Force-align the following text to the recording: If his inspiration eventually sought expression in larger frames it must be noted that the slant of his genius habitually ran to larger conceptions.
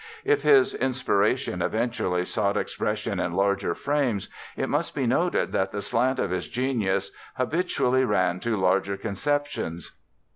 If 0.25 0.41
his 0.41 0.73
inspiration 0.73 1.61
eventually 1.61 2.25
sought 2.25 2.57
expression 2.57 3.19
in 3.19 3.33
larger 3.33 3.75
frames 3.75 4.29
it 4.57 4.67
must 4.67 4.95
be 4.95 5.05
noted 5.05 5.51
that 5.51 5.69
the 5.69 5.83
slant 5.83 6.17
of 6.17 6.31
his 6.31 6.47
genius 6.47 7.11
habitually 7.35 8.03
ran 8.03 8.39
to 8.39 8.57
larger 8.57 8.97
conceptions. 8.97 9.95